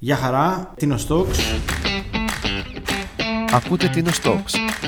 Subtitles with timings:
[0.00, 1.36] Γεια χαρά, Τίνος Stocks.
[3.52, 4.87] Ακούτε Τίνος Stocks.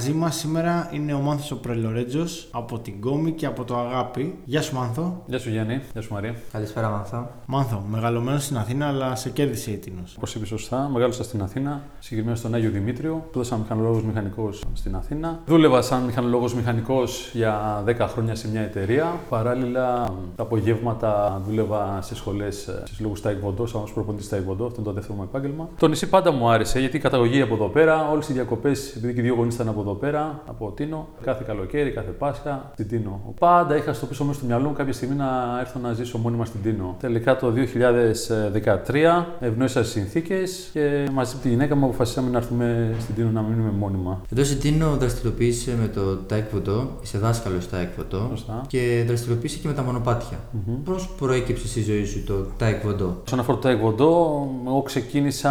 [0.00, 4.38] Μαζί μας σήμερα είναι ο Μάνθος ο Πρελορέτζος από την Κόμη και από το Αγάπη.
[4.44, 5.22] Γεια σου Μάνθο.
[5.26, 6.34] Γεια σου Γιάννη, γεια σου Μαρία.
[6.52, 7.30] Καλησπέρα, Μάνθο.
[7.46, 10.14] Μάνθο, μεγαλωμένος στην Αθήνα αλλά σε κέρδισε η Τίνος.
[10.16, 13.24] Όπως είπες σωστά, μεγάλωσα στην Αθήνα, συγκεκριμένα στον Άγιο Δημήτριο.
[13.28, 15.40] Σπούδασα μηχανολόγος μηχανικός στην Αθήνα.
[15.46, 19.20] Δούλευα σαν μηχανολόγος μηχανικός για 10 χρόνια σε μια εταιρεία.
[19.28, 24.66] Παράλληλα, τα απογεύματα δούλευα σε σχολές, σε λόγου Taekwondo, σαν προπονητής Taekwondo.
[24.66, 25.68] Αυτό είναι το δεύτερο μου επάγγελμα.
[25.78, 29.14] Το νησί πάντα μου άρεσε γιατί η καταγωγή από εδώ πέρα, όλες οι διακοπές, επειδή
[29.14, 32.88] και οι δύο γονείς ήταν από εδώ πέρα, από Τίνο, κάθε καλοκαίρι, κάθε Πάσχα, στην
[32.88, 33.34] Τίνο.
[33.38, 36.44] Πάντα είχα στο πίσω μέρο του μυαλού μου κάποια στιγμή να έρθω να ζήσω μόνιμα
[36.44, 36.96] στην Τίνο.
[37.00, 43.14] Τελικά το 2013 ευνόησα συνθήκες και μαζί με τη γυναίκα μου αποφασίσαμε να έρθουμε στην
[43.14, 44.22] Τίνο να μείνουμε μόνιμα.
[44.32, 48.64] Εδώ στην Τίνο δραστηριοποίησε με το Taekwondo, είσαι δάσκαλος Taekwondo Σωστά.
[48.66, 50.38] και δραστηριοποίησε και με τα μονοπάτια.
[50.84, 55.50] Πώς προέκυψε στη ζωή σου το Taekwondo, Όσον αφορά το Taekwondo, εγώ ξεκίνησα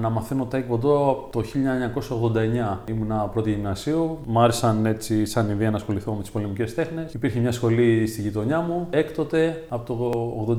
[0.00, 2.78] να μαθαίνω Taekwondo το 1989.
[2.88, 4.18] Ήμουνα πρώτη γυμνασίου.
[4.26, 7.14] Μ' άρεσαν έτσι σαν ιδέα να ασχοληθώ με τις πολεμικές τέχνες.
[7.14, 8.86] Υπήρχε μια σχολή στη γειτονιά μου.
[8.90, 10.10] Έκτοτε, από το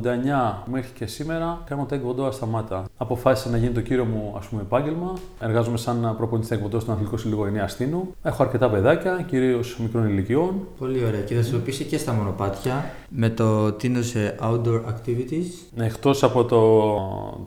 [0.03, 2.85] 89 μέχρι και σήμερα, κάνω Taekwondo ασταμάτα.
[2.97, 5.13] Αποφάσισα να γίνει το κύριο μου ας πούμε, επάγγελμα.
[5.39, 8.15] Εργάζομαι σαν προπονητής Taekwondo στον Αθλητικό Σύλλογο Ενία Αστίνου.
[8.23, 10.67] Έχω αρκετά παιδάκια, κυρίως μικρών ηλικιών.
[10.79, 11.21] Πολύ ωραία.
[11.21, 15.81] Και δραστηριοποίησε και στα μονοπάτια με το Τίνο σε Outdoor Activities.
[15.83, 16.57] Εκτός από το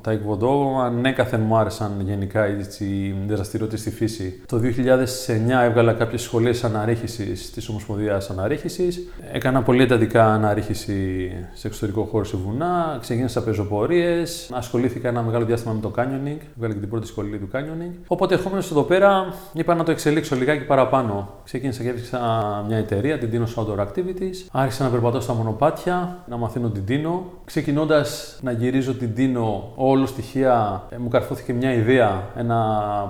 [0.04, 4.42] taekwondo, ανέκαθεν μου άρεσαν γενικά έτσι, οι δραστηριότητες στη φύση.
[4.46, 9.08] Το 2009 έβγαλα κάποιες σχολές αναρρίχησης της Ομοσπονδίας Αναρρίχησης.
[9.32, 15.72] Έκανα πολύ εντατικά αναρρίχηση σε εξωτερικό χώρο σε βουνά, ξεκίνησα πεζοπορίες, ασχολήθηκα ένα μεγάλο διάστημα
[15.72, 17.94] με το canyoning, έβγαλα και την πρώτη σχολή του canyoning.
[18.06, 21.28] Οπότε ερχόμενος εδώ πέρα είπα να το εξελίξω λιγάκι παραπάνω.
[21.44, 22.18] Ξεκίνησα και έφτιαξα
[22.66, 24.46] μια εταιρεία, την Dino Outdoor Activities.
[24.52, 27.20] Άρχισα να περπατώ στα μονοπάτια, να μαθαίνω την Dino.
[27.44, 32.58] Ξεκινώντας να γυρίζω την Dino, όλο στοιχεία ε, μου καρφώθηκε μια ιδέα, ένα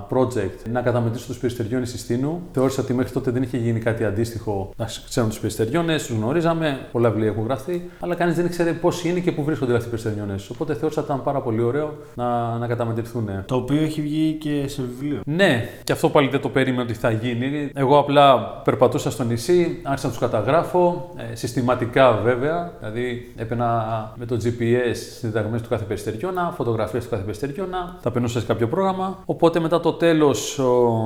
[0.09, 2.41] project να καταμετρήσω τους περιστεριώνε τη Τίνου.
[2.51, 4.69] Θεώρησα ότι μέχρι τότε δεν είχε γίνει κάτι αντίστοιχο.
[4.77, 9.03] Να ξέρουμε τους περιστεριώνες, τους γνωρίζαμε, πολλά βιβλία έχουν γραφτεί, αλλά κανείς δεν ήξερε πώς
[9.03, 10.49] είναι και πού βρίσκονται αυτοί οι περιστεριώνες.
[10.49, 13.29] Οπότε θεώρησα ότι ήταν πάρα πολύ ωραίο να, να καταμετρηθούν.
[13.45, 15.21] Το οποίο έχει βγει και σε βιβλίο.
[15.25, 17.69] Ναι, και αυτό πάλι δεν το περίμενα ότι θα γίνει.
[17.73, 22.71] Εγώ απλά περπατούσα στο νησί, άρχισα να τους καταγράφω, ε, συστηματικά βέβαια.
[22.79, 28.39] Δηλαδή έπαιρνα με το GPS συνταγέ του κάθε περιστεριώνα, φωτογραφίες του κάθε περιστεριώνα, τα περνούσα
[28.39, 29.17] σε κάποιο πρόγραμμα.
[29.25, 30.53] Οπότε μετά το τέλος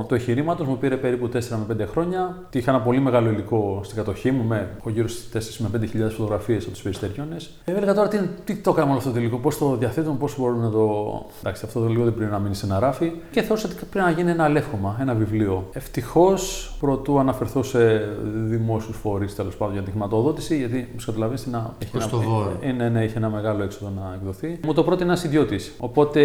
[0.07, 2.37] του εγχειρήματος μου πήρε περίπου 4 με 5 χρόνια.
[2.49, 5.79] Και είχα ένα πολύ μεγάλο υλικό στην κατοχή μου, με έχω γύρω στις 4 με
[5.79, 7.35] 5 χιλιάδες φωτογραφίες από τους περιστεριώνε.
[7.65, 10.39] Ε, έλεγα τώρα τι, τι το κάνουμε όλο αυτό το υλικό, πώς το διαθέτουμε, πώς
[10.39, 10.85] μπορούμε να το.
[11.39, 13.11] Εντάξει, αυτό το λίγο δεν πρέπει να μείνει σε ένα ράφι.
[13.31, 15.69] Και θεώρησα ότι πρέπει να γίνει ένα αλεύχομα, ένα βιβλίο.
[15.73, 17.79] Ευτυχώς, προτού αναφερθώ σε
[18.45, 21.73] δημόσιους φορείς τέλος πάντων για τη χρηματοδότηση, γιατί μου καταλαβαίνεις να.
[21.81, 22.57] Έχει Προς ένα, το βόρο.
[22.61, 24.59] ε, ναι, ναι, είχε ένα μεγάλο έξοδο να εκδοθεί.
[24.65, 25.71] Μου το πρότεινε ένας ιδιώτης.
[25.79, 26.21] Οπότε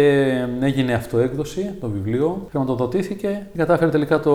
[0.61, 3.47] έγινε αυτοέκδοση το βιβλίο, χρηματοδοτήθηκε.
[3.57, 4.31] Κατάφερε τελικά το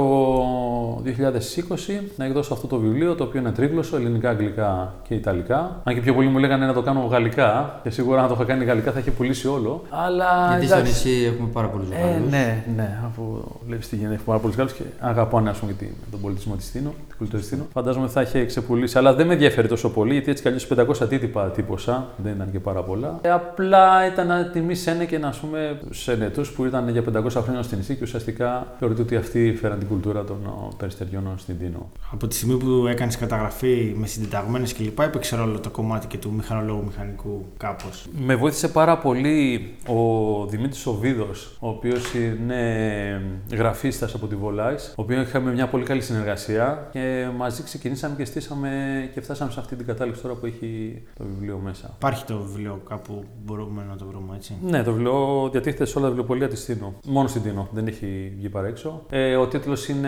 [1.05, 5.81] 2020 να εκδώσω αυτό το βιβλίο, το οποίο είναι τρίγλωσσο, ελληνικά, αγγλικά και ιταλικά.
[5.85, 8.45] Αν και πιο πολλοί μου λέγανε να το κάνω γαλλικά, και σίγουρα αν το είχα
[8.45, 9.83] κάνει γαλλικά θα είχε πουλήσει όλο.
[9.91, 10.47] Αλλά.
[10.51, 10.93] Γιατί στο εντάξει.
[11.09, 12.31] νησί έχουμε πάρα πολλούς Ε, Γάλλους.
[12.31, 13.23] ναι, ναι, αφού
[13.67, 16.55] βλέπεις τι γίνεται, έχει πάρα πολλούς Γάλλους και αγαπάνε ας πούμε, και τη- τον πολιτισμό
[16.55, 17.67] της Τίνο, την κουλτούρα της Τίνο.
[17.73, 21.03] Φαντάζομαι θα είχε ξεπουλήσει, αλλά δεν με ενδιαφέρει τόσο πολύ, γιατί έτσι κι αλλιώς 500
[21.03, 23.19] αντίτυπα τύπωσα, δεν ήταν και πάρα πολλά.
[23.23, 27.43] Ε, απλά ήταν να τιμή σένε και να πούμε στου ενετού που ήταν για 500
[27.43, 31.59] χρόνια στην νησί και ουσιαστικά θεωρείται ότι αυτοί φέραν την κουλτούρα των ο, περιστεριών στην
[31.59, 31.91] Τίνο.
[32.13, 36.33] Από τη στιγμή που έκανες καταγραφή με συντεταγμένες κλπ., έπαιξε ρόλο το κομμάτι και του
[36.33, 38.07] μηχανολόγου μηχανικού κάπως.
[38.27, 43.23] Με βοήθησε πάρα πολύ ο Δημήτρης Οβίδος, ο οποίος είναι
[43.53, 48.25] γραφίστας από τη Volais, ο οποίος είχαμε μια πολύ καλή συνεργασία και μαζί ξεκινήσαμε και
[48.25, 48.71] στήσαμε
[49.15, 51.95] και φτάσαμε σε αυτή την κατάληξη τώρα που έχει το βιβλίο μέσα.
[51.97, 56.07] Υπάρχει το βιβλίο κάπου, μπορούμε να το βρούμε έτσι; Ναι, το βιβλίο διατίθεται σε όλα
[56.07, 56.97] τα βιβλιοπολία της Τίνου.
[57.07, 59.05] Μόνο στην Τίνο, δεν έχει βγει παρά έξω.
[59.11, 60.00] Ε, ο τίτλος είναι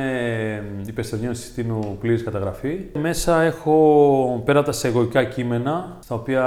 [0.87, 2.79] Η Περιστεριών τη Τίνου πλήρης καταγραφή.
[3.01, 6.43] Μέσα έχω πέρα από τα εισαγωγικά κείμενα, στα οποία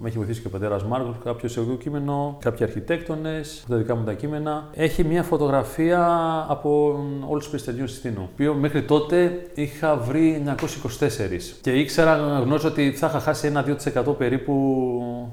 [0.00, 4.04] με έχει βοηθήσει και ο πατέρας Μάρκος, κάποιο εισαγωγικό κείμενο, κάποιοι αρχιτέκτονες, τα δικά μου
[4.04, 4.68] τα κείμενα.
[4.74, 6.06] Έχει μια φωτογραφία
[6.48, 6.98] από
[7.28, 8.14] όλους τους περιστεριών τη Τίνου.
[8.14, 11.56] Το οποίο μέχρι τότε είχα βρει 924.
[11.60, 13.64] Και ήξερα, γνώριζα ότι θα είχα χάσει ένα
[14.06, 14.54] 2% περίπου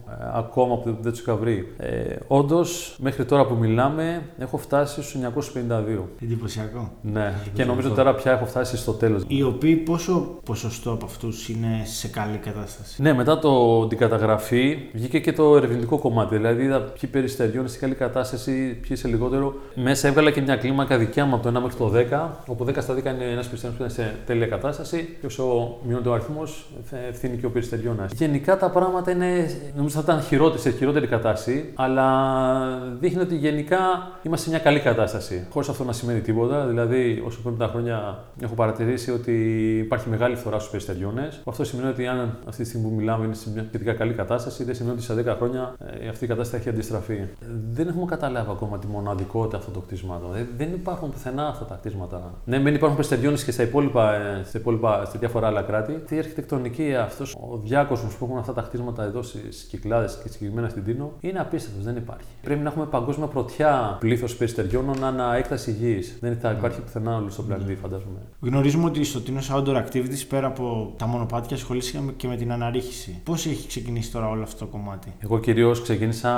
[0.09, 1.74] ε, ακόμα που δεν τους είχα βρει.
[1.77, 6.07] Ε, Όντως, μέχρι τώρα που μιλάμε, έχω φτάσει στους 952.
[6.21, 6.90] Εντυπωσιακό.
[7.01, 9.23] Ναι, και νομίζω ότι τώρα πια έχω φτάσει στο τέλος.
[9.27, 14.39] Οι οποίοι πόσο ποσοστό από αυτούς είναι σε καλή κατάσταση; Ναι, μετά το, την καταγραφή
[14.41, 16.35] διαστραφεί, βγήκε και το ερευνητικό κομμάτι.
[16.35, 19.53] Δηλαδή, είδα ποιοι περιστεριώνε σε καλή κατάσταση, ποιοι σε λιγότερο.
[19.75, 22.81] Μέσα έβγαλα και μια κλίμακα δικιά μου από το 1 μέχρι το 10, όπου 10
[22.81, 26.65] στα 10 είναι ένας περιστεριώνα που είναι σε τέλεια κατάσταση, και όσο μειώνεται ο αριθμός,
[27.09, 28.09] ευθύνει και ο περιστεριώνα.
[28.13, 32.07] Γενικά τα πράγματα είναι, νομίζω θα ήταν χειρότερη, σε χειρότερη κατάσταση, αλλά
[32.99, 33.79] δείχνει ότι γενικά
[34.23, 35.47] είμαστε σε μια καλή κατάσταση.
[35.49, 36.65] Χωρίς αυτό να σημαίνει τίποτα.
[36.65, 36.81] Δηλαδή,
[37.25, 39.33] όσο πριν τα χρόνια έχω παρατηρήσει ότι
[39.78, 41.30] υπάρχει μεγάλη φθορά στους περιστεριώνε.
[41.45, 44.63] Αυτό σημαίνει ότι αν αυτή τη στιγμή που μιλάμε είναι σε μια σχετικά καλή κατάσταση,
[44.63, 47.19] δεν σημαίνει ότι σε 10 χρόνια ε, αυτή η κατάσταση θα έχει αντιστραφεί.
[47.72, 50.30] Δεν έχουμε καταλάβει ακόμα τη μοναδικότητα αυτών των κτισμάτων.
[50.57, 52.33] Δεν υπάρχουν πουθενά αυτά τα κτίσματα.
[52.45, 55.94] Ναι, δεν υπάρχουν περιστεριώνε και στα υπόλοιπα, ε, στα υπόλοιπα, σε διάφορα άλλα κράτη.
[55.94, 60.69] Τι αρχιτεκτονική αυτός ο διάκοσμος που έχουν αυτά τα κτίσματα εδώ στις κυκλάδες και συγκεκριμένα
[60.69, 62.27] στην Τίνο είναι απίστευτος, δεν υπάρχει.
[62.42, 66.18] Πρέπει να έχουμε παγκόσμια πρωτιά πλήθος περιστεριώνων ανά έκταση γης.
[66.22, 68.19] Δεν θα υπάρχει πουθενά όλο στον πλανήτη, φαντάζομαι.
[68.40, 73.22] Γνωρίζουμε ότι στο Τίνο Outdoor Activities πέρα από τα μονοπάτια ασχολήσαμε και με την αναρρίχηση.
[73.24, 76.31] Πώς έχει ξεκινήσει τώρα όλο αυτό το κομμάτι; Εγώ κυρίως ξεκίνησα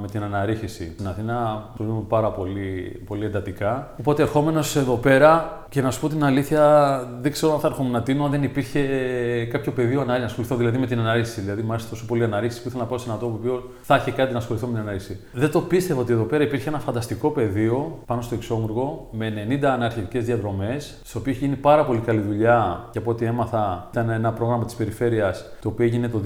[0.00, 0.90] με την αναρρίχηση.
[0.94, 3.94] Στην Αθήνα δουλεύουμε πάρα πολύ, πολύ εντατικά.
[3.98, 7.90] Οπότε ερχόμενος εδώ πέρα και να σου πω την αλήθεια, δεν ξέρω αν θα έρχομαι
[7.90, 8.80] να τίνω αν δεν υπήρχε
[9.50, 11.40] κάποιο πεδίο να ασχοληθώ δηλαδή με την αναρρίχηση.
[11.40, 13.62] Δηλαδή, μου άρεσε τόσο πολύ η αναρρίχηση που ήθελα να πάω σε ένα τόπο που
[13.82, 15.20] θα είχε κάτι να ασχοληθώ με την αναρρίχηση.
[15.32, 19.64] Δεν το πίστευα ότι εδώ πέρα υπήρχε ένα φανταστικό πεδίο πάνω στο Εξόμουργο με 90
[19.64, 24.10] αναρχικές διαδρομές, στο οποίο έχει γίνει πάρα πολύ καλή δουλειά και από ό,τι έμαθα ήταν
[24.10, 26.20] ένα πρόγραμμα της περιφέρειας το οποίο έγινε το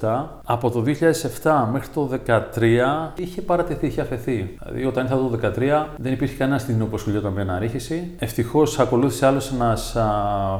[0.00, 0.24] 2007.
[0.44, 0.82] Από το
[1.42, 4.56] 2007 μέχρι το 2013 είχε παρατεθεί, είχε αφαιθεί.
[4.62, 8.10] Δηλαδή, όταν ήρθα το 2013 δεν υπήρχε κανένα στην που ασχολιόταν με αναρρίχηση.
[8.18, 9.96] Ευτυχώς ακολούθησε άλλος ένας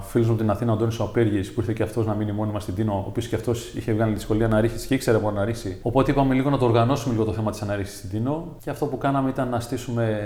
[0.03, 2.75] φίλος μου την Αθήνα, ο Αντώνης Οπέργη, που ήρθε και αυτός να μείνει μόνιμα στην
[2.75, 5.79] Τίνο, ο οποίος και αυτός είχε βγάλει τη δυσκολία αναρρίχηση και ήξερε από αναρρίχηση.
[5.83, 8.57] Οπότε είπαμε λίγο να το οργανώσουμε λίγο το θέμα της αναρρίχησης στην Τίνο.
[8.65, 10.19] Και αυτό που κάναμε ήταν να στήσουμε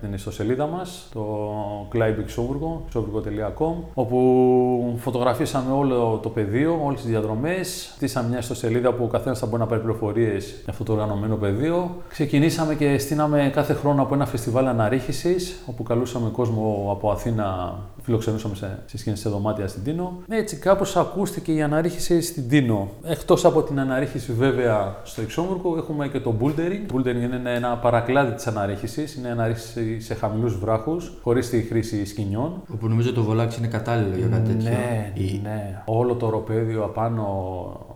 [0.00, 1.50] την ιστοσελίδα μας, το
[1.94, 7.92] Kleibeck Ξόβουργο, ξόβουργο.com, όπου φωτογραφίσαμε όλο το πεδίο, όλες τις διαδρομές.
[7.94, 11.36] Στήσαμε μια ιστοσελίδα που ο καθένας θα μπορεί να πάρει πληροφορίες για αυτό το οργανωμένο
[11.36, 11.90] πεδίο.
[12.08, 18.54] Ξεκινήσαμε και στείναμε κάθε χρόνο από ένα φεστιβάλ αναρρίχησης, όπου καλούσαμε κόσμο από Αθήνα φιλοξενούσαμε
[18.54, 20.12] σε, σε σκηνές σε δωμάτια στην Τίνο.
[20.28, 22.88] Έτσι, κάπως ακούστηκε η αναρρίχηση στην Τίνο.
[23.04, 26.94] Εκτός από την αναρρίχηση, βέβαια, στο Εξόμουρκο, έχουμε και το bouldering.
[26.94, 29.14] Bouldering είναι ένα παρακλάδι της αναρρίχησης.
[29.14, 32.62] Είναι αναρρίχηση σε χαμηλούς βράχους, χωρίς τη χρήση σκηνιών.
[32.74, 34.70] Όπου νομίζω το βολάξι είναι κατάλληλο για κάτι τέτοιο.
[34.70, 35.82] Ναι, Ή- ναι.
[35.84, 37.26] Όλο το οροπέδιο απάνω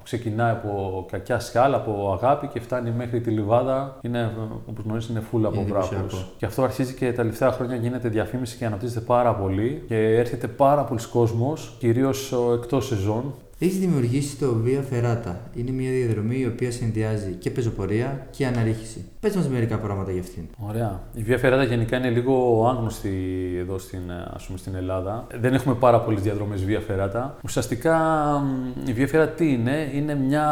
[0.05, 3.99] ξεκινάει από κακιά σκάλα, από αγάπη και φτάνει μέχρι τη λιβάδα.
[4.03, 4.33] Είναι,
[4.67, 5.95] όπως γνωρίζεις, είναι φούλα από Είναι βράχου.
[5.95, 6.29] εντυπωσιακό.
[6.37, 9.85] Και αυτό αρχίζει και τα τελευταία χρόνια γίνεται διαφήμιση και αναπτύσσεται πάρα πολύ.
[9.89, 13.35] Και έρχεται πάρα πολλοί κόσμος, κυρίως εκτός σεζόν.
[13.59, 15.35] Έχει δημιουργήσει το Via Ferrata.
[15.55, 19.05] Είναι μια διαδρομή η οποία συνδυάζει και πεζοπορία και αναρρίχηση.
[19.21, 20.43] Πες μας μερικά πράγματα για αυτήν.
[20.69, 21.01] Ωραία.
[21.15, 23.11] Η Via Ferrata γενικά είναι λίγο άγνωστη
[23.59, 24.01] εδώ στην,
[24.35, 25.27] ας πούμε, στην Ελλάδα.
[25.41, 27.31] Δεν έχουμε πάρα πολλές διαδρομές Via Ferrata.
[27.45, 27.97] Ουσιαστικά
[28.85, 30.47] μ, η Via Ferrata τι είναι, είναι μια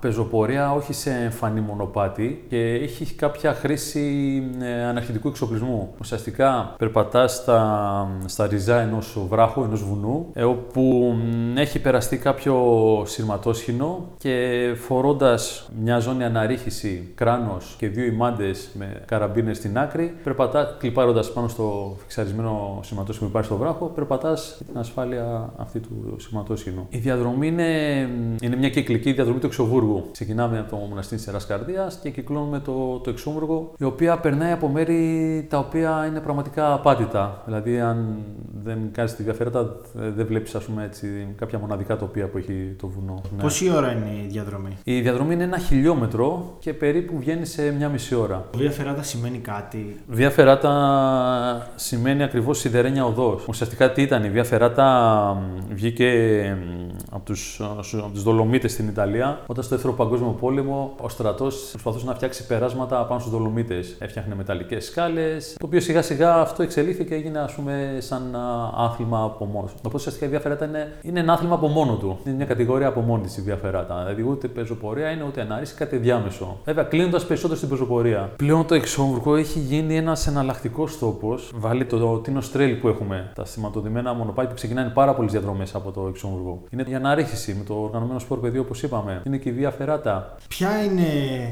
[0.00, 5.94] πεζοπορία όχι σε εμφανή μονοπάτι και έχει κάποια χρήση ε, αναρχητικού εξοπλισμού.
[6.00, 12.56] Ουσιαστικά περπατάς στα, στα ριζά ενός βράχου, ενός βουνού, ε, όπου μ, έχει περαστεί κάποιο
[13.06, 20.76] σειρματόσχηνο και φορώντας μια ζώνη αναρρίχηση, κράνος και δύο ημάντες με καραμπίνες στην άκρη, περπατά,
[20.78, 26.86] κλιπάροντας πάνω στο φιξαρισμένο σηματόσχηνο που υπάρχει στο βράχο, περπατάς την ασφάλεια αυτή του σηματόσχηνου.
[26.90, 27.98] Η διαδρομή είναι,
[28.40, 30.08] είναι μια κυκλική διαδρομή του Εξοβούργου.
[30.12, 34.52] Ξεκινάμε από το μοναστήρι της Ιεράς Καρδίας και κυκλώνουμε το, το Εξόμουργο, η οποία περνάει
[34.52, 37.42] από μέρη τα οποία είναι πραγματικά απάτητα.
[37.44, 38.16] Δηλαδή, αν
[38.64, 40.56] δεν κάνεις τη διαφέρετα, δεν βλέπεις
[41.36, 43.20] κάποια μοναδικά τοπία που έχει το βουνό.
[43.36, 43.42] Ναι.
[43.42, 47.88] Πόση ώρα είναι η διαδρομή; Η διαδρομή είναι ένα χιλιόμετρο και περίπου βγαίνει σε μια
[47.88, 48.44] μισή ώρα.
[48.56, 50.72] Βία φεράτα σημαίνει κάτι; Βία Φεράτα
[51.74, 53.46] σημαίνει ακριβώς σιδερένια οδός.
[53.48, 54.84] Ουσιαστικά τι ήταν, η Βία Φεράτα
[55.34, 56.08] μ, βγήκε
[56.58, 57.60] μ, από τους
[58.02, 59.40] από τους Δολομίτες στην Ιταλία.
[59.46, 63.96] Όταν στο δεύτερο παγκόσμιο πόλεμο ο στρατός προσπαθούσε να φτιάξει περάσματα πάνω στους Δολομίτες.
[63.98, 68.72] Έφτιαχνε μεταλλικές σκάλες, το οποίο σιγά σιγά αυτό εξελίχθηκε και έγινε ας πούμε, σαν α,
[68.76, 69.76] άθλημα από μόνος του.
[69.78, 72.03] Οπότε ουσιαστικά η Βία Φεράτα είναι, είναι ένα άθλημα από μόνο του.
[72.26, 73.98] Είναι μια κατηγορία από μόνη τη η Βία Φεράτα.
[73.98, 76.60] Δηλαδή ούτε πεζοπορία είναι ούτε ανάρρηση, κάτι διάμεσο.
[76.64, 78.30] Βέβαια κλείνοντας περισσότερο στην πεζοπορία.
[78.36, 81.52] Πλέον το Εξόμβουργο έχει γίνει ένας εναλλακτικός τόπος.
[81.54, 85.74] Βάλει το, το Τίνο Τρέλ που έχουμε, τα σηματοδημένα μονοπάτια που ξεκινάνε πάρα πολλές διαδρομές
[85.74, 86.62] από το Εξόμβουργο.
[86.70, 89.22] Είναι η αναρρίχηση με το οργανωμένο σπορ πεδίο όπως είπαμε.
[89.26, 90.36] Είναι και η Βία Φεράτα.
[90.48, 91.04] Ποια είναι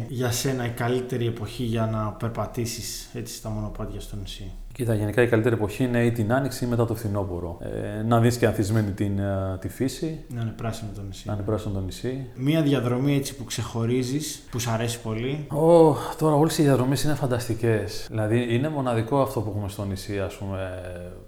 [0.09, 5.23] για σένα η καλύτερη εποχή για να περπατήσεις έτσι στα μονοπάτια στο νησί; Κοίτα, γενικά
[5.23, 7.59] η καλύτερη εποχή είναι ή την άνοιξη ή μετά το φθινόπωρο.
[7.61, 10.25] Ε, να δεις και ανθισμένη την, ε, τη φύση.
[10.43, 11.23] Να είναι πράσινο το νησί.
[11.27, 12.27] Να είναι πράσινο το νησί.
[12.35, 15.47] Μία διαδρομή έτσι που ξεχωρίζεις, που σου αρέσει πολύ.
[15.51, 18.07] Oh, τώρα όλες οι διαδρομές είναι φανταστικές.
[18.09, 20.59] Δηλαδή είναι μοναδικό αυτό που έχουμε στο νησί, ας πούμε.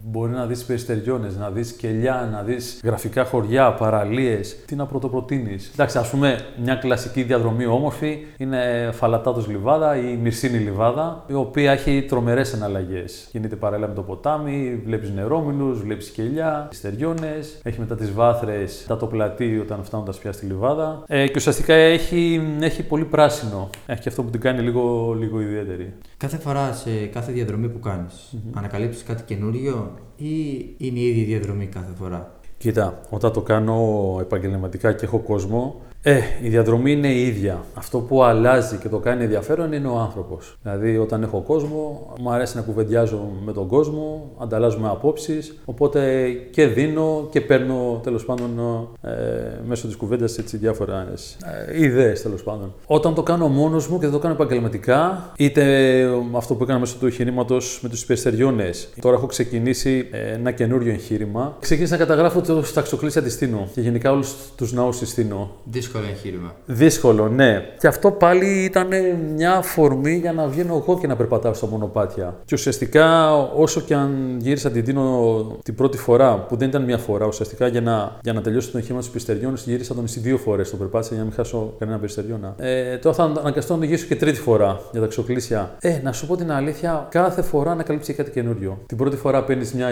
[0.00, 4.56] Μπορεί να δεις περιστεριώνες, να δεις κελιά, να δεις γραφικά χωριά, παραλίες.
[4.66, 5.70] Τι να πρωτοπροτείνεις.
[5.72, 11.72] Εντάξει, ας πούμε, μια κλασική διαδρομή όμορφη είναι Φαλατάτος Λιβάδα ή Μυρσίνη Λιβάδα, η οποία
[11.72, 13.28] έχει τρομερές εναλλαγές.
[13.30, 17.38] Κινείται παράλληλα με το ποτάμι, βλέπεις νερόμιλου, βλέπεις κελιά, στεριώνε.
[17.62, 21.04] Έχει μετά τις βάθρες, τα το πλατή όταν φτάνοντα πια στη Λιβάδα.
[21.06, 23.70] Ε, και ουσιαστικά έχει, έχει πολύ πράσινο.
[23.86, 25.92] Έχει και αυτό που την κάνει λίγο, λίγο ιδιαίτερη.
[26.16, 28.50] Κάθε φορά σε κάθε διαδρομή που κάνεις, mm-hmm.
[28.54, 30.30] ανακαλύπτεις κάτι καινούριο ή
[30.76, 33.78] είναι η ίδια διαδρομή κάθε φορά; Κοίτα, όταν το κάνω
[34.20, 37.64] επαγγελματικά και έχω κόσμο, ε, η διαδρομή είναι η ίδια.
[37.74, 40.56] Αυτό που αλλάζει και το κάνει ενδιαφέρον είναι ο άνθρωπος.
[40.62, 45.58] Δηλαδή, όταν έχω κόσμο, μου αρέσει να κουβεντιάζω με τον κόσμο, ανταλλάζουμε απόψεις.
[45.64, 48.50] Οπότε και δίνω και παίρνω τέλος πάντων
[49.00, 49.10] ε,
[49.66, 51.36] μέσω της κουβέντας διάφορες
[51.68, 52.74] ε, ιδέες τέλος πάντων.
[52.86, 55.64] Όταν το κάνω μόνος μου και δεν το κάνω επαγγελματικά, είτε
[56.32, 58.70] αυτό που έκανα μέσω του εγχειρήματος με τους υπεστεριώνε.
[59.00, 61.56] Τώρα έχω ξεκινήσει ε, ένα καινούριο εγχείρημα.
[61.60, 65.50] Ξεκίνησα να καταγράφω του ταξοκλήσια τη Τίνο και γενικά όλους τους ναούς της Τίνο.
[65.94, 66.54] Δύσκολο εγχείρημα.
[66.66, 67.62] Δύσκολο, ναι.
[67.78, 68.88] Και αυτό πάλι ήταν
[69.34, 72.36] μια αφορμή για να βγαίνω εγώ και να περπατάω στα μονοπάτια.
[72.44, 76.98] Και ουσιαστικά, όσο και αν γύρισα την Τίνο την πρώτη φορά, που δεν ήταν μια
[76.98, 80.36] φορά, ουσιαστικά για να, για να τελειώσω το εγχείρημα του Πιστεριών, γύρισα τον νησί δύο
[80.36, 80.70] φορές.
[80.70, 82.54] Το περπάτησα για να μην χάσω κανένα Πιστεριώνα.
[82.58, 85.76] Ε, τώρα θα αναγκαστώ να γυρίσω και τρίτη φορά για τα ξοκλήσια.
[85.80, 88.78] Ε, να σου πω την αλήθεια, κάθε φορά ανακαλύψει κάτι καινούριο.
[88.86, 89.88] Την πρώτη φορά παίρνεις μια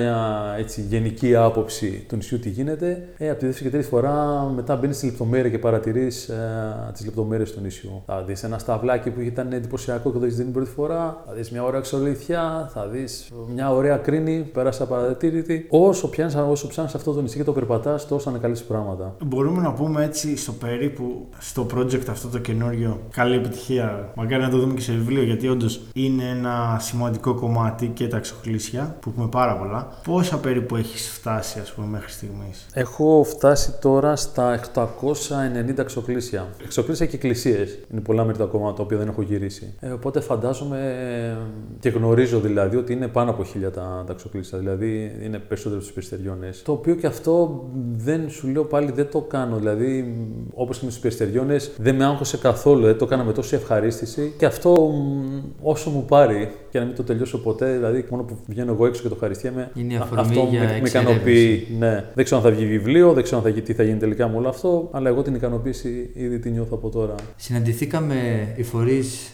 [0.59, 3.09] έτσι, γενική άποψη του νησιού τι γίνεται.
[3.19, 4.15] Ε, από τη δεύτερη και τρίτη φορά
[4.55, 8.03] μετά μπαίνεις στη λεπτομέρεια και παρατηρείς ε, τις λεπτομέρειες του νησιού.
[8.07, 11.23] Θα δεις ένα σταυλάκι που ήταν εντυπωσιακό και το έχει δεις την πρώτη φορά.
[11.27, 15.67] Θα δεις μια ωραία εξολυθιά, θα δεις μια ωραία κρίνη, πέρασε απαρατήρητη.
[15.71, 19.15] Όσο πιάνεις όσο πιάνεις αυτό το νησί και το περπατάς, τόσο ανακαλύψεις πράγματα.
[19.25, 23.01] Μπορούμε να πούμε έτσι στο περίπου στο project αυτό το καινούριο.
[23.11, 24.13] Καλή επιτυχία.
[24.15, 28.17] Μακάρι να το δούμε και σε βιβλίο γιατί όντως είναι ένα σημαντικό κομμάτι και τα
[28.17, 29.89] εξοχλήσια που έχουμε πάρα πολλά.
[30.05, 36.49] Πόσα περίπου έχεις φτάσει, ας πούμε, μέχρι στιγμής; Έχω φτάσει τώρα στα 890 εξοκλήσια.
[36.65, 37.79] Εξοκλήσια και εκκλησίες.
[37.93, 39.75] Είναι πολλά μέρη ακόμα τα οποία δεν έχω γυρίσει.
[39.81, 40.81] Ε, οπότε φαντάζομαι
[41.81, 44.59] και γνωρίζω δηλαδή ότι είναι πάνω από χίλια τα, τα εξοκλήσια.
[44.59, 46.63] Δηλαδή είναι περισσότερο στου περιστεριώνες.
[46.63, 47.65] Το οποίο και αυτό
[47.97, 49.57] δεν σου λέω πάλι δεν το κάνω.
[49.57, 50.15] Δηλαδή
[50.55, 52.85] όπως και με του περιστεριώνες δεν με άγχωσε καθόλου.
[52.85, 54.35] Δεν το έκανα με τόση ευχαρίστηση.
[54.39, 54.93] Και αυτό
[55.63, 57.73] όσο μου πάρει και να μην το τελειώσω ποτέ.
[57.73, 59.71] Δηλαδή μόνο που βγαίνω εγώ έξω και το ευχαριστιέμαι.
[59.75, 61.67] Είναι αυτό για με, με ικανοποιεί.
[61.79, 62.05] Ναι.
[62.15, 64.37] Δεν ξέρω αν θα βγει βιβλίο, δεν ξέρω αν θα, τι θα γίνει τελικά με
[64.37, 65.62] όλο αυτό, αλλά εγώ την ικανοποίηση
[66.13, 67.15] ήδη τη νιώθω από τώρα.
[67.37, 68.15] Συναντηθήκαμε
[68.57, 69.33] οι φορείς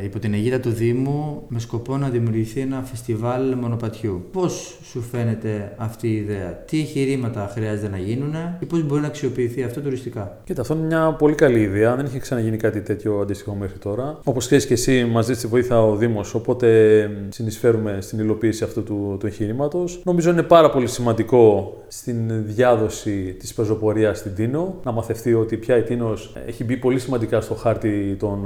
[0.00, 4.24] ε, υπό την αιγύδα του Δήμου με σκοπό να δημιουργηθεί ένα φεστιβάλ μονοπατιού.
[4.32, 9.06] Πώς σου φαίνεται αυτή η ιδέα, τι εγχειρήματα χρειάζεται να γίνουν και πώς μπορεί να
[9.06, 11.96] αξιοποιηθεί αυτό τουριστικά; Κοίτα, αυτό είναι μια πολύ καλή ιδέα.
[11.96, 14.18] Δεν είχε ξαναγίνει κάτι τέτοιο αντίστοιχο μέχρι τώρα.
[14.24, 19.16] Όπως ξέρεις και εσύ, μαζί στη βοήθεια ο Δήμος, οπότε συνεισφέρουμε στην υλοποίηση αυτού του,
[19.20, 20.00] του εγχειρήματος.
[20.04, 25.76] Νομίζω είναι πάρα πολύ σημαντικό στην διάδοση της πεζοπορίας στην Τίνο να μαθευτεί ότι πια
[25.76, 28.40] η Τίνος έχει μπει πολύ σημαντικά στο χάρτη των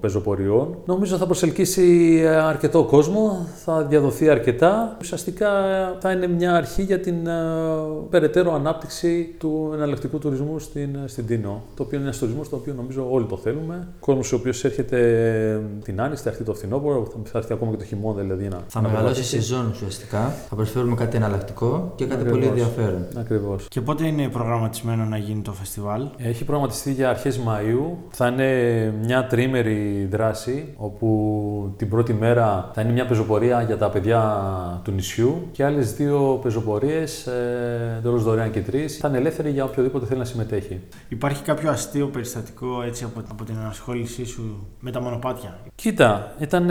[0.00, 0.76] πεζοποριών.
[0.84, 4.96] Νομίζω θα προσελκύσει ε, αρκετό κόσμο, θα διαδοθεί αρκετά.
[5.00, 10.98] Ουσιαστικά ε, θα είναι μια αρχή για την uh, περαιτέρω ανάπτυξη του εναλλακτικού τουρισμού στην,
[11.04, 11.62] στην Τίνο.
[11.74, 13.88] Το οποίο είναι ένας τουρισμός το οποίο νομίζω όλοι το θέλουμε.
[14.00, 17.84] Κόσμος ο οποίος έρχεται την άνοιξη, θα έρθει το φθινόπωρο, θα έρθει ακόμα και το
[17.84, 18.48] χειμώνα δηλαδή.
[18.48, 20.34] Να, θα μεγαλώσει η σεζόν ουσιαστικά.
[20.48, 22.38] Θα προσφέρουμε κάτι εναλλακτικό και κάτι Ακριβώς.
[22.38, 22.87] πολύ ενδιαφέρον.
[23.16, 23.66] Ακριβώς.
[23.68, 27.98] Και πότε είναι προγραμματισμένο να γίνει το φεστιβάλ, Έχει προγραμματιστεί για αρχές Μαου.
[28.10, 33.90] Θα είναι μια τρίμερη δράση όπου την πρώτη μέρα θα είναι μια πεζοπορία για τα
[33.90, 34.42] παιδιά
[34.84, 39.64] του νησιού και άλλες δύο πεζοπορίες, ε, εντελώ δωρεάν και τρεις, θα είναι ελεύθεροι για
[39.64, 40.80] οποιοδήποτε θέλει να συμμετέχει.
[41.08, 46.66] Υπάρχει κάποιο αστείο περιστατικό έτσι από, από την ανασχόλησή σου με τα μονοπάτια; Κοίτα, ήταν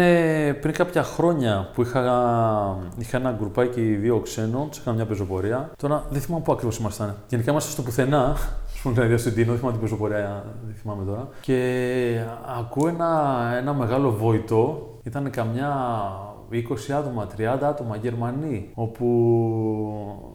[0.62, 2.02] πριν κάποια χρόνια που είχα,
[2.98, 5.72] είχα ένα γκρουπάκι δύο ξένων, τους έκανα μια πεζοπορία.
[5.78, 7.16] Τώρα δεν θυμάμαι πού ακριβώς ήμασταν.
[7.28, 8.36] Γενικά ήμασταν στο πουθενά,
[8.84, 11.28] δηλαδή στην Τίνο, δεν θυμάμαι την πεζοπορία, δεν θυμάμαι τώρα.
[11.42, 12.20] Και
[12.60, 15.74] ακούω ένα, ένα μεγάλο βοητό, ήταν καμιά
[16.52, 19.06] 20 άτομα, 30 άτομα Γερμανοί, όπου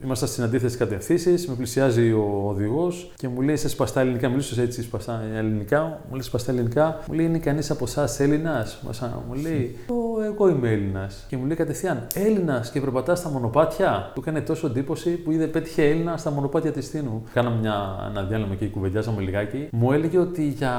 [0.04, 1.48] ήμασταν στην αντίθεση κατευθύνσεις.
[1.48, 5.82] Με πλησιάζει ο οδηγός και μου λέει: Σε σπαστά ελληνικά, μιλούσε έτσι σπαστά ελληνικά.
[5.82, 8.82] Μου λέει: Σπαστά ελληνικά, μου λέει: Είναι κανείς από εσάς Έλληνας;
[9.28, 9.76] Μου λέει:
[10.24, 11.24] Εγώ είμαι Έλληνας.
[11.28, 14.10] Και μου λέει κατευθείαν: Έλληνας και περπατάς στα μονοπάτια.
[14.14, 17.22] Του έκανε τόσο εντύπωση που είδε πέτυχε Έλληνα στα μονοπάτια της Τίνου.
[17.32, 19.68] Κάναμε μια, ένα διάλειμμα και κουβεντιάζαμε λιγάκι.
[19.72, 20.72] Μου έλεγε ότι για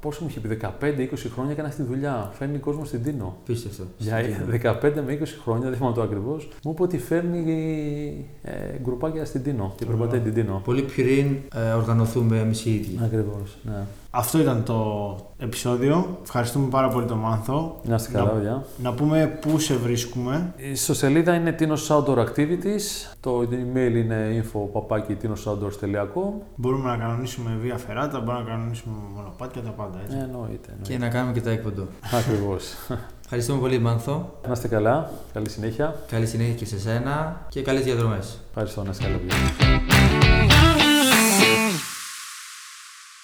[0.00, 2.30] πόσο μου είχε πει, 15-20 χρόνια έκανα στη δουλειά.
[2.32, 3.36] Φέρνει κόσμο στην Τίνο.
[3.44, 3.84] Πίστευτο.
[3.96, 4.16] Για,
[4.62, 9.42] 15 με 20 χρόνια, δεν θυμάμαι το ακριβώς, μου είπε ότι φέρνει ε, γκρουπάκια στην
[9.42, 9.74] Τίνο.
[9.76, 10.60] Την περπατάει την Τίνο.
[10.64, 12.98] Πολύ πριν ε, οργανωθούμε εμείς οι ίδιοι.
[13.04, 13.56] Ακριβώς.
[13.62, 13.82] Ναι.
[14.10, 16.18] Αυτό ήταν το επεισόδιο.
[16.22, 17.80] Ευχαριστούμε πάρα πολύ τον Μάνθο.
[17.84, 18.64] Να είστε καλά, Να- παιδιά.
[18.82, 20.52] Να πούμε πού σε βρίσκουμε.
[20.56, 23.14] Η ιστοσελίδα είναι Tinos Outdoor Activities.
[23.20, 26.32] Το email είναι info.tinosOutdoors.com.
[26.56, 30.16] Μπορούμε να κανονίσουμε βία φεράτα, μπορούμε να κανονίσουμε μονοπάτια, τα πάντα έτσι.
[30.16, 30.76] Ε, εννοείται.
[30.82, 31.86] Και να κάνουμε και τα έκποντο.
[32.12, 32.64] Ακριβώς.
[33.36, 34.38] Ευχαριστούμε πολύ, Μάνθο.
[34.46, 35.10] να είστε καλά.
[35.32, 35.94] Καλή συνέχεια.
[36.10, 38.38] Καλή συνέχεια και σε σένα και καλές διαδρομές.
[38.48, 38.82] Ευχαριστώ.
[38.82, 39.93] Να είστε καλά, παιδιά.